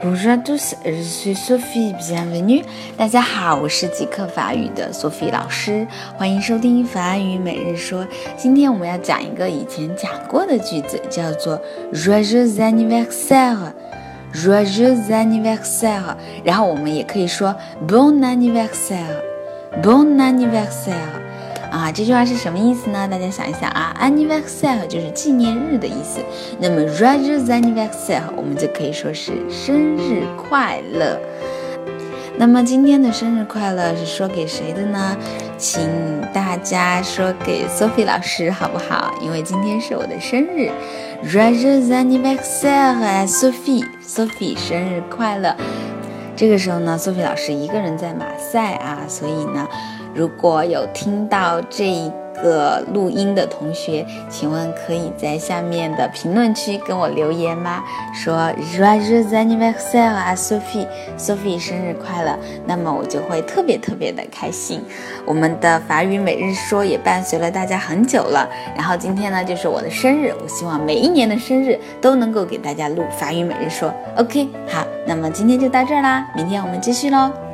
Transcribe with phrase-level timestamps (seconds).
[0.00, 2.62] Bonjour à tous, je suis Sophie, bienvenue.
[2.96, 5.84] 大家好，我是极客法语的 Sophie 老师，
[6.16, 8.06] 欢迎收听法语每日说。
[8.36, 11.60] 今天我们要讲一个以前讲过的句子，叫做
[11.92, 13.72] Joyeux anniversaire,
[14.32, 16.16] Joyeux anniversaire。
[16.44, 19.16] 然后我们也可以说 Bon anniversaire,
[19.82, 21.18] Bon anniversaire。
[21.78, 23.06] 啊，这句话是什么意思呢？
[23.08, 26.18] 大家想一想啊，anniversaire 就是纪念日的意思。
[26.58, 31.16] 那么 joyeux anniversaire 我们就可以说是生日快乐。
[32.36, 35.16] 那么今天的生日快乐是说给谁的呢？
[35.56, 35.80] 请
[36.32, 39.14] 大家说给 Sophie 老师好不好？
[39.22, 40.70] 因为今天是我的生日
[41.24, 45.54] ，joyeux anniversaire Sophie，Sophie 生日快乐。
[46.34, 49.68] 这个时候呢，Sophie 老师一个人在马赛啊，所以呢。
[50.18, 52.10] 如果有听到这一
[52.42, 57.84] 个录音的同学，请问可以在下面的评论区跟我留言吗？
[58.12, 64.82] 说 Joyeux anniversaire Sophie，Sophie 生日快乐，那么我就会特别特别的开心。
[65.24, 73.94] 我们的法语每日说也伴随了大家很久了，然后今天呢就是我的生日，我希望每一年的生日都能够给大家录法语每日说。
[74.16, 77.47] OK，好，那么今天就到这儿啦，明天我们继续喽。